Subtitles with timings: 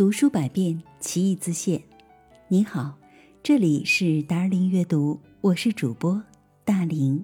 [0.00, 1.82] 读书百遍，其义自现。
[2.48, 2.96] 你好，
[3.42, 6.22] 这里是达尔林阅读，我是主播
[6.64, 7.22] 大林。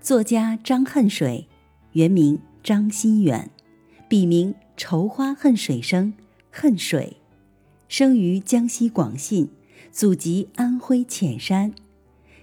[0.00, 1.48] 作家张恨水，
[1.90, 3.50] 原名张心远，
[4.08, 6.14] 笔名愁花恨水生，
[6.52, 7.16] 恨水，
[7.88, 9.50] 生于江西广信，
[9.90, 11.74] 祖籍安徽潜山，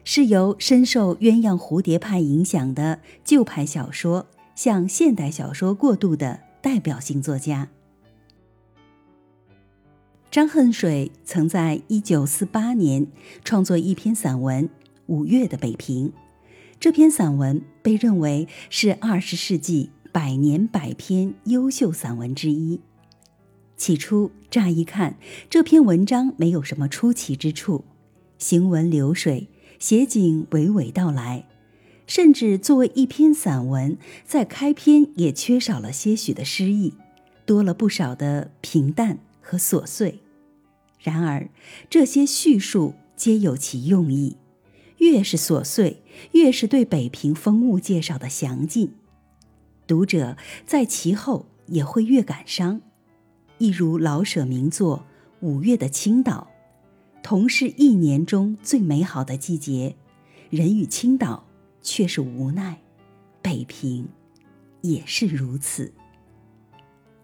[0.04, 7.70] 是由深受鸳鸯蝴蝶派影响的旧派小说向现代小说过渡的代表性作家。
[10.36, 13.08] 张恨水曾在一九四八年
[13.46, 14.68] 创作一篇散文
[15.06, 16.10] 《五月的北平》，
[16.78, 22.82] 这篇散文被认为是二十世纪百年百篇优秀散文之一。
[23.78, 25.16] 起初，乍一看，
[25.50, 27.86] 这篇文章没有什么出奇之处，
[28.38, 29.48] 行文流水，
[29.80, 31.48] 写景娓娓道来，
[32.06, 36.94] 甚至作为一篇散文，在开篇也缺少了些许的诗意，
[37.46, 40.20] 多了不少的平淡和琐碎。
[41.00, 41.50] 然而，
[41.90, 44.38] 这些叙述皆有其用意，
[44.98, 48.94] 越是琐碎，越是对北平风物介绍的详尽，
[49.86, 52.82] 读者在其后也会越感伤。
[53.58, 55.06] 一如老舍名作
[55.46, 56.48] 《五月的青岛》，
[57.24, 59.96] 同是一年中最美好的季节，
[60.50, 61.46] 人与青岛
[61.82, 62.82] 却是无奈，
[63.42, 64.08] 北平
[64.82, 65.94] 也是如此。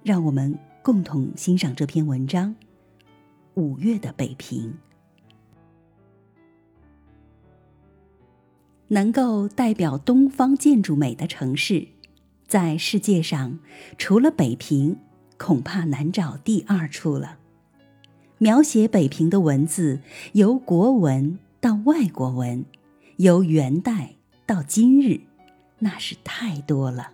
[0.04, 2.56] 让我们共同欣赏这篇文章。
[3.56, 4.78] 五月的北平，
[8.88, 11.90] 能够代表东方建筑美的城市，
[12.48, 13.60] 在世界上
[13.98, 14.98] 除了北平，
[15.38, 17.40] 恐怕难找第二处了。
[18.38, 20.00] 描写北平的文字，
[20.32, 22.64] 由国文到外国文，
[23.18, 25.20] 由元代到今日，
[25.80, 27.12] 那是太多了。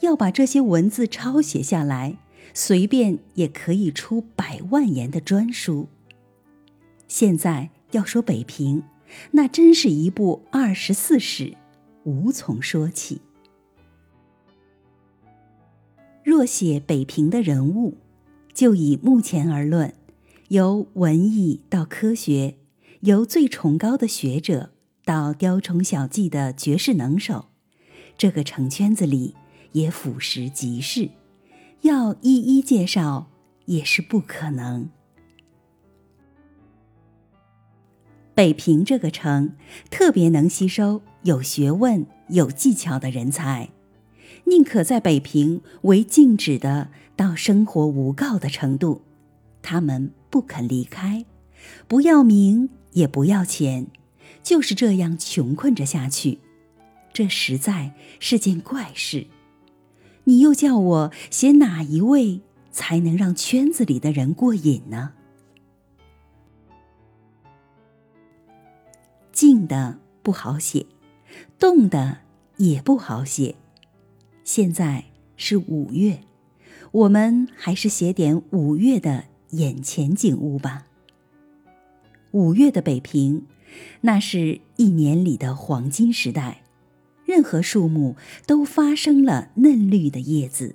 [0.00, 2.18] 要把这些文字抄写下来。
[2.54, 5.88] 随便也可以出百万言的专书。
[7.08, 8.82] 现在要说北平，
[9.32, 11.56] 那真是一部二十四史，
[12.04, 13.20] 无从说起。
[16.22, 17.96] 若写北平的人物，
[18.52, 19.94] 就以目前而论，
[20.48, 22.56] 由文艺到科学，
[23.00, 24.70] 由最崇高的学者
[25.04, 27.46] 到雕虫小技的绝世能手，
[28.16, 29.34] 这个城圈子里
[29.72, 31.08] 也俯拾即是。
[31.82, 33.30] 要一一介绍
[33.66, 34.88] 也是不可能。
[38.34, 39.54] 北平这个城
[39.90, 43.68] 特别能吸收有学问、有技巧的人才，
[44.44, 49.02] 宁可在北平为静止的到生活无告的程度，
[49.60, 51.26] 他们不肯离开，
[51.86, 53.88] 不要名也不要钱，
[54.42, 56.38] 就是这样穷困着下去，
[57.12, 59.26] 这实在是件怪事。
[60.24, 65.12] 你又叫我写哪一位才能让圈子里的人过瘾呢？
[69.32, 70.86] 静的不好写，
[71.58, 72.18] 动的
[72.58, 73.56] 也不好写。
[74.44, 75.04] 现在
[75.36, 76.20] 是五月，
[76.92, 80.86] 我们还是写点五月的眼前景物吧。
[82.32, 83.46] 五月的北平，
[84.02, 86.62] 那是一年里的黄金时代。
[87.30, 90.74] 任何树木都发生了嫩绿的叶子，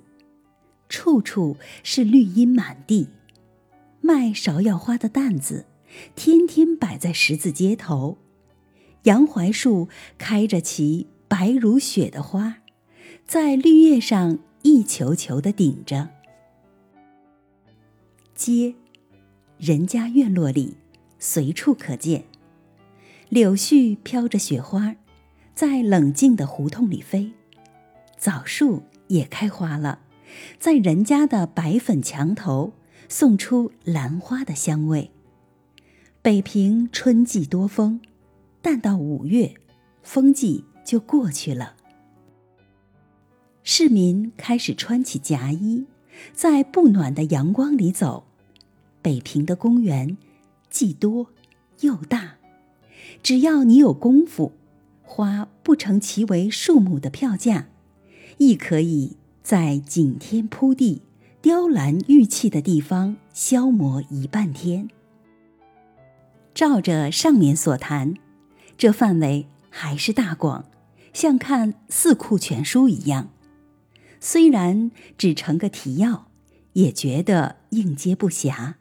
[0.88, 3.08] 处处是绿荫满地。
[4.00, 5.66] 卖芍药花的担子，
[6.14, 8.16] 天天摆在十字街头。
[9.02, 12.60] 洋槐树开着其白如雪的花，
[13.26, 16.08] 在绿叶上一球球的顶着。
[18.34, 18.74] 街，
[19.58, 20.78] 人家院落里
[21.18, 22.24] 随处可见。
[23.28, 24.96] 柳絮飘着雪花。
[25.56, 27.32] 在冷静的胡同里飞，
[28.18, 30.00] 枣树也开花了，
[30.58, 32.74] 在人家的白粉墙头
[33.08, 35.10] 送出兰花的香味。
[36.20, 38.02] 北平春季多风，
[38.60, 39.54] 但到五月，
[40.02, 41.76] 风季就过去了。
[43.62, 45.86] 市民开始穿起夹衣，
[46.34, 48.26] 在不暖的阳光里走。
[49.00, 50.18] 北平的公园
[50.68, 51.28] 既多
[51.80, 52.34] 又大，
[53.22, 54.52] 只要你有功夫。
[55.06, 57.68] 花不成其为树木的票价，
[58.38, 61.00] 亦可以在景天铺地、
[61.40, 64.90] 雕栏玉砌的地方消磨一半天。
[66.52, 68.14] 照着上面所谈，
[68.76, 70.66] 这范围还是大广，
[71.12, 73.30] 像看《四库全书》一样。
[74.20, 76.28] 虽然只成个提要，
[76.72, 78.74] 也觉得应接不暇。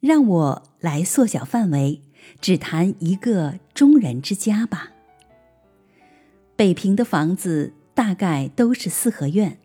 [0.00, 2.02] 让我来缩小范围。
[2.40, 4.92] 只谈一个中人之家吧。
[6.56, 9.58] 北平的房子大概都是四合院，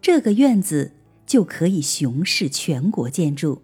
[0.00, 0.92] 这个院子
[1.26, 3.62] 就可以雄视全国建筑，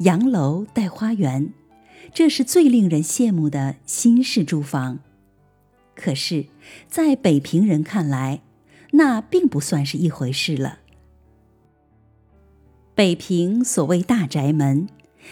[0.00, 1.52] 洋楼带花园，
[2.12, 5.00] 这是最令人羡慕的新式住房。
[5.94, 6.46] 可是，
[6.88, 8.40] 在北平人看来，
[8.92, 10.80] 那并不算是一回事了。
[12.94, 14.88] 北平所谓大宅门，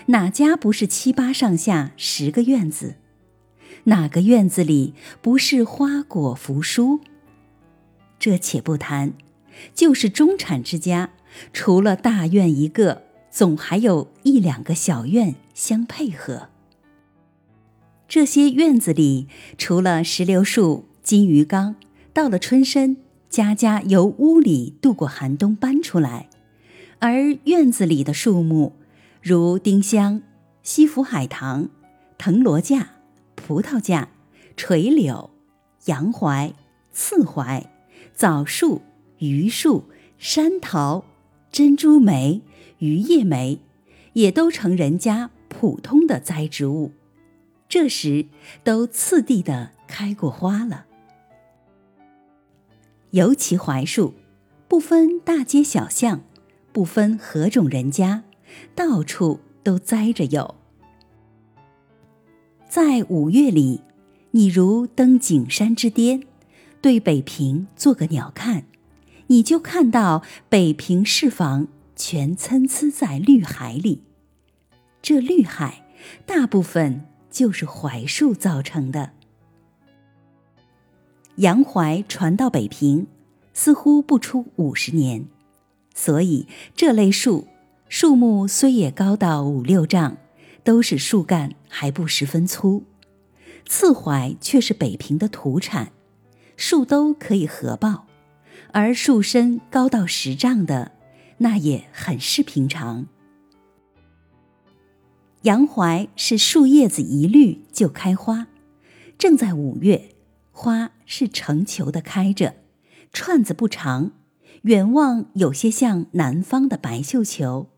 [0.06, 2.96] 哪家不是七八上下十个院子？
[3.84, 7.00] 哪个院子里不是花果扶疏？
[8.18, 9.14] 这且不谈，
[9.74, 11.10] 就是中产之家，
[11.52, 16.48] 除了大院一个，总还有一两个小院相配合。
[18.06, 21.76] 这些院子里，除了石榴树、金鱼缸，
[22.12, 22.96] 到了春深，
[23.30, 26.26] 家家由屋里度过寒冬搬出来；
[26.98, 28.74] 而院子里的树木，
[29.22, 30.22] 如丁香、
[30.62, 31.68] 西府海棠、
[32.16, 32.88] 藤萝架、
[33.34, 34.08] 葡萄架、
[34.56, 35.30] 垂柳、
[35.84, 36.54] 洋槐、
[36.90, 37.70] 刺槐、
[38.14, 38.80] 枣树、
[39.18, 39.84] 榆树、
[40.16, 41.04] 山桃、
[41.52, 42.40] 珍珠梅、
[42.78, 43.60] 榆叶梅，
[44.14, 46.92] 也都成人家普通的栽植物。
[47.68, 48.24] 这时
[48.64, 50.86] 都次第的开过花了，
[53.10, 54.14] 尤其槐树，
[54.66, 56.22] 不分大街小巷，
[56.72, 58.24] 不分何种人家，
[58.74, 60.54] 到处都栽着有。
[62.68, 63.82] 在五月里，
[64.30, 66.22] 你如登景山之巅，
[66.80, 68.64] 对北平做个鸟瞰，
[69.26, 74.02] 你就看到北平市房全参差在绿海里。
[75.02, 75.84] 这绿海
[76.26, 77.06] 大部分。
[77.30, 79.12] 就是槐树造成的。
[81.36, 83.06] 洋槐传到北平，
[83.54, 85.26] 似乎不出五十年，
[85.94, 87.46] 所以这类树
[87.92, 90.16] 树木虽也高到五六丈，
[90.62, 92.84] 都是树干还不十分粗。
[93.66, 95.90] 刺槐却是北平的土产，
[96.56, 98.06] 树都可以合抱，
[98.72, 100.92] 而树身高到十丈的，
[101.38, 103.08] 那也很是平常。
[105.42, 108.46] 洋槐是树叶子一绿就开花，
[109.18, 110.10] 正在五月，
[110.52, 112.54] 花是成球的开着，
[113.12, 114.12] 串子不长，
[114.62, 117.68] 远望有些像南方的白绣球。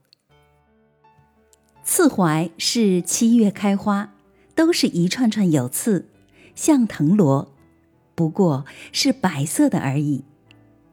[1.94, 4.14] 刺槐是七月开花，
[4.54, 6.06] 都是一串串有刺，
[6.54, 7.52] 像藤萝，
[8.14, 10.24] 不过是白色的而已。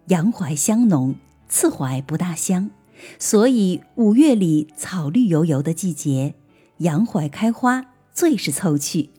[0.08, 1.16] 洋槐香浓，
[1.48, 2.72] 刺槐不大香，
[3.18, 6.36] 所以五月里草绿油油的季节。
[6.80, 9.12] 洋槐开花最是凑趣。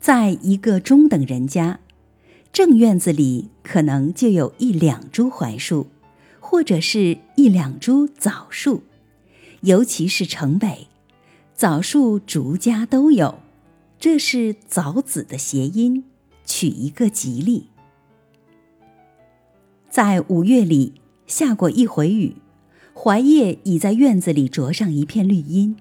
[0.00, 1.80] 在一个中等人家，
[2.50, 5.88] 正院子里可能就有一两株槐树，
[6.40, 8.82] 或者是一两株枣树，
[9.64, 10.88] 尤其是城北，
[11.54, 13.38] 枣树竹家都有，
[13.98, 16.04] 这是枣子的谐音，
[16.44, 17.68] 取一个吉利。
[19.88, 22.36] 在五月里下过一回雨。
[22.92, 25.76] 槐叶已在院子里着上一片绿荫。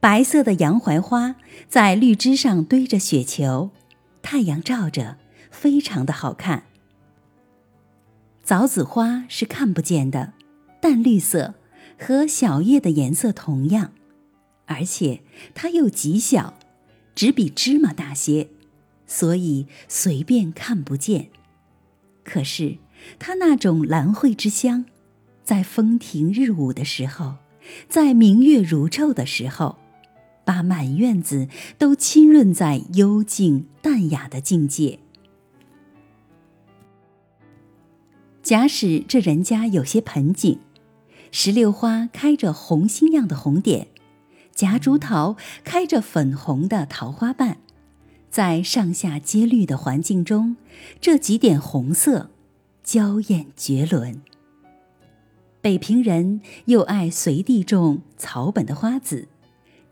[0.00, 1.36] 白色的洋槐花
[1.68, 3.70] 在绿枝上堆着雪球，
[4.22, 5.18] 太阳照着，
[5.50, 6.62] 非常的好看。
[8.42, 10.32] 枣子花是看不见的，
[10.80, 11.54] 淡绿色，
[11.98, 13.92] 和小叶的颜色同样，
[14.66, 15.22] 而且
[15.54, 16.54] 它又极小，
[17.14, 18.48] 只比芝麻大些，
[19.06, 21.28] 所以随便看不见。
[22.24, 22.78] 可是
[23.18, 24.84] 它那种兰蕙之香。
[25.44, 27.36] 在风停日午的时候，
[27.88, 29.78] 在明月如昼的时候，
[30.44, 31.46] 把满院子
[31.78, 34.98] 都浸润在幽静淡雅的境界。
[38.42, 40.58] 假使这人家有些盆景，
[41.38, 43.88] 石榴花开着红心样的红点，
[44.54, 47.58] 夹竹桃开着粉红的桃花瓣，
[48.30, 50.56] 在上下皆绿的环境中，
[50.98, 52.30] 这几点红色，
[52.82, 54.22] 娇艳绝伦。
[55.60, 59.28] 北平人又爱随地种草本的花籽，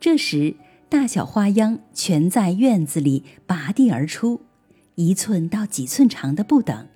[0.00, 0.54] 这时
[0.88, 4.40] 大小花秧全在院子里拔地而出，
[4.94, 6.88] 一寸到几寸长的不等，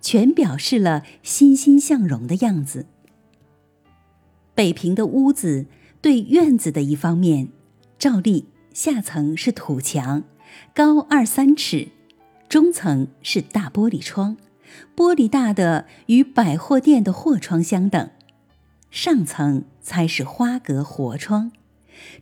[0.00, 2.86] 全表示了欣欣向荣的样子。
[4.56, 5.66] 北平的屋子
[6.00, 7.50] 对院子的一方面，
[7.98, 10.24] 照例下层是土墙，
[10.74, 11.88] 高二三尺，
[12.48, 14.38] 中层是大玻璃窗，
[14.96, 18.08] 玻璃大的与百货店的货窗相等。
[18.90, 21.52] 上层才是花格活窗，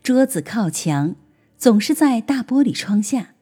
[0.03, 1.15] 桌子靠墙，
[1.57, 3.35] 总是在大玻璃窗下。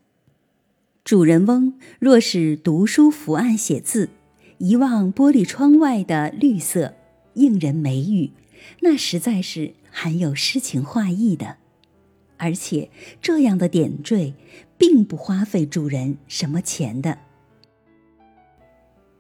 [1.03, 4.11] 主人翁若是读书伏案写字，
[4.59, 6.95] 一望玻璃窗外的绿色，
[7.35, 8.31] 应人眉宇，
[8.81, 11.57] 那实在是含有诗情画意的。
[12.39, 12.91] 而且
[13.21, 14.35] 这样的点缀，
[14.77, 17.19] 并不花费主人什么钱的。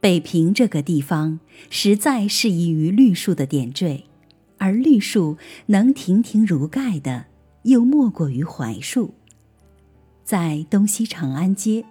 [0.00, 1.38] 北平这个地方
[1.70, 4.06] 实在适宜于绿树的点缀，
[4.58, 7.26] 而绿树能亭亭如盖的，
[7.62, 9.14] 又莫过于槐树。
[10.25, 11.84] 在东西长安街，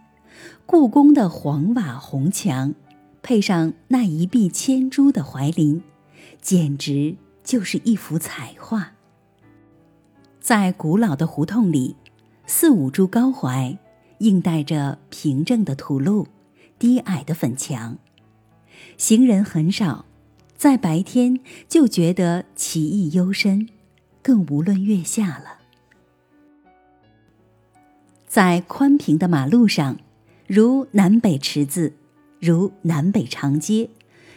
[0.66, 2.76] 故宫的黄瓦红墙，
[3.24, 5.82] 配上那一碧千株的槐林，
[6.42, 8.94] 简直就是一幅彩画。
[10.40, 11.96] 在古老的胡同里，
[12.46, 13.78] 四五株高槐，
[14.20, 16.28] 映带着平整的土路。
[16.80, 18.00] 低矮的粉墙，
[18.98, 20.04] 行人很少，
[20.58, 23.70] 在白天就觉得奇异幽深，
[24.24, 25.60] 更无论月下了。
[28.26, 30.00] 在宽平的马路上，
[30.48, 31.94] 如南北池子，
[32.40, 33.92] 如南北长街，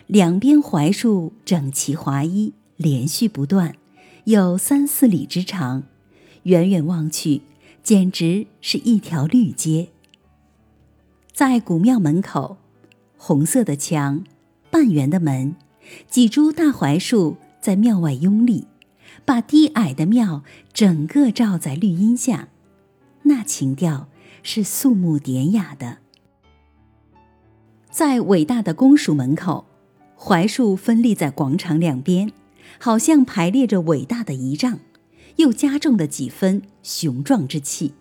[0.06, 3.76] 两边槐树整齐划一，连续不断，
[4.24, 5.84] 有三四里之长，
[6.44, 7.42] 远远望去，
[7.82, 9.88] 简直是一条绿街。
[11.32, 12.56] 在古庙门口，
[13.16, 14.24] 红色的墙，
[14.70, 15.54] 半圆的门，
[16.08, 18.66] 几株大槐树在庙外拥立，
[19.24, 22.48] 把低矮的庙整个罩在绿荫下，
[23.22, 24.08] 那情调
[24.42, 25.98] 是肃穆典雅的。
[27.90, 29.64] 在伟大的公署门口，
[30.16, 32.32] 槐树分立在广场两边，
[32.78, 34.80] 好像排列着伟大的仪仗，
[35.36, 37.94] 又加重了几分雄壮之气。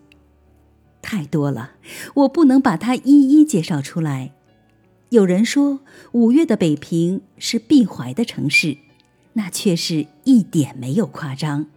[1.01, 1.73] 太多了，
[2.13, 4.33] 我不能把它一一介绍出来。
[5.09, 5.81] 有人说
[6.13, 8.77] 五月的北平是闭怀的城市，
[9.33, 11.67] 那却是一点没有夸张。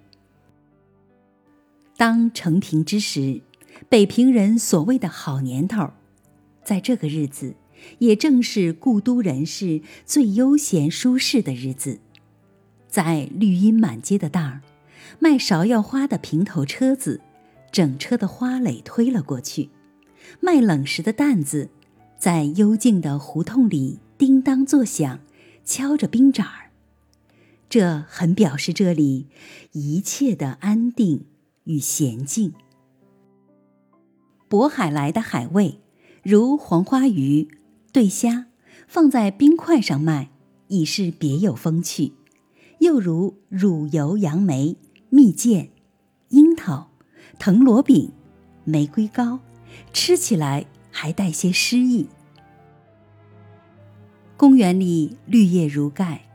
[1.97, 3.43] 当成平之时，
[3.89, 5.91] 北平人所谓的好年头，
[6.65, 7.55] 在这个日子，
[7.99, 11.99] 也正是故都人士最悠闲舒适的日子。
[12.97, 14.63] 在绿荫满街的档儿，
[15.19, 17.21] 卖芍药花的平头车子。
[17.71, 19.69] 整车的花蕾推了过去，
[20.41, 21.69] 卖冷食的担子
[22.19, 25.21] 在幽静的胡同里叮当作响，
[25.63, 26.71] 敲着冰盏儿。
[27.69, 29.27] 这很表示这里
[29.73, 31.27] 一切的安定
[31.65, 32.55] 与娴静。
[34.49, 35.83] 渤海来的海味，
[36.23, 37.47] 如黄花鱼、
[37.93, 38.47] 对虾，
[38.89, 40.31] 放在冰块上卖，
[40.69, 42.13] 已是别有风趣；
[42.87, 44.77] 又如乳油杨梅、
[45.11, 45.73] 蜜饯、
[46.29, 46.93] 樱桃。
[47.39, 48.13] 藤萝饼、
[48.65, 49.41] 玫瑰糕，
[49.93, 52.07] 吃起来还带些诗意。
[54.37, 56.29] 公园里绿叶如盖，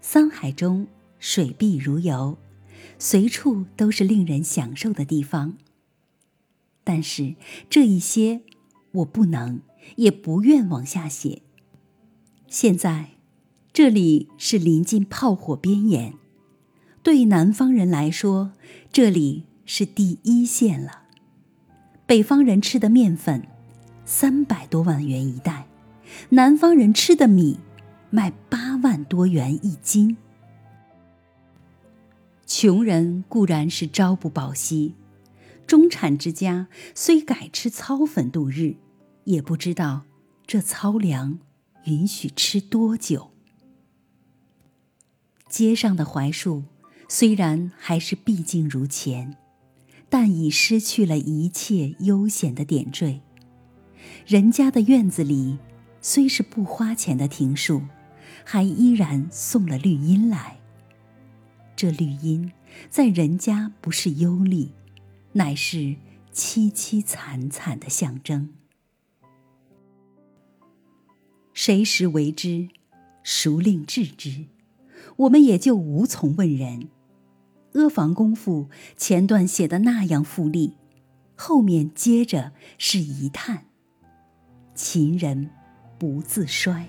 [0.00, 0.86] 桑海中
[1.18, 2.36] 水碧如油，
[2.98, 5.56] 随处都是令人享受的地方。
[6.84, 7.34] 但是
[7.68, 8.42] 这一些，
[8.92, 9.60] 我不能
[9.96, 11.40] 也不愿往下写。
[12.46, 13.13] 现在，
[13.74, 16.14] 这里是临近炮火边沿，
[17.02, 18.52] 对南方人来说，
[18.92, 19.46] 这里。
[19.66, 21.04] 是第一线了。
[22.04, 23.48] 北方人吃的面粉，
[24.04, 25.64] 三百多万元一袋；
[26.28, 27.58] 南方人吃的米，
[28.10, 30.18] 卖八万多元一斤。
[32.44, 34.94] 穷人固然是朝不保夕，
[35.66, 38.76] 中产之家虽改吃糙粉度日，
[39.24, 40.02] 也不知道
[40.46, 41.38] 这糙粮
[41.86, 43.33] 允许吃多久。
[45.48, 46.64] 街上的槐树
[47.08, 49.36] 虽然还是碧净如前。
[50.10, 53.20] 但已失去了一切悠闲的点缀。
[54.24, 55.58] 人家的院子里，
[56.00, 57.82] 虽是不花钱的庭树，
[58.44, 60.60] 还依然送了绿荫来。
[61.74, 62.52] 这绿荫，
[62.88, 64.68] 在人家不是忧虑，
[65.32, 65.96] 乃是
[66.32, 68.54] 凄凄惨惨的象征。
[71.52, 72.68] 谁时为之？
[73.24, 74.44] 孰令治之？
[75.16, 76.88] 我们也就无从问人。
[77.74, 80.76] 阿房宫赋前段写的那样富丽，
[81.34, 83.64] 后面接着是一叹：
[84.74, 85.50] 秦人
[85.98, 86.86] 不自衰。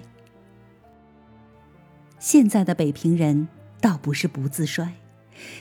[2.20, 3.48] 现在的北平人
[3.82, 4.94] 倒不是不自衰，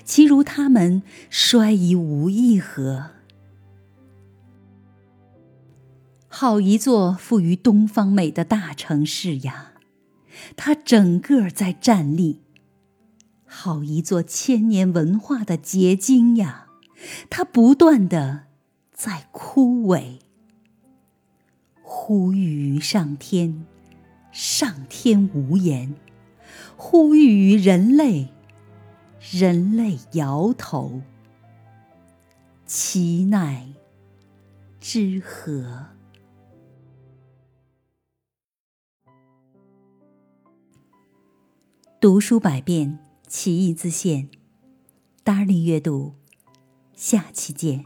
[0.04, 3.10] 其如他们衰已无一何。
[6.28, 9.72] 好一座富于东方美的大城市呀，
[10.56, 12.43] 它整个在站立。
[13.56, 16.66] 好一座千年文化的结晶呀，
[17.30, 18.46] 它不断的
[18.92, 20.18] 在枯萎。
[21.80, 23.64] 呼吁于上天，
[24.32, 25.94] 上天无言；
[26.76, 28.28] 呼吁于人类，
[29.30, 31.00] 人类摇头。
[32.66, 33.68] 其奈
[34.80, 35.86] 之何？
[42.00, 42.98] 读书百遍。
[43.36, 44.28] 奇异自现。
[45.24, 46.14] darling 阅读
[46.94, 47.84] 下期见。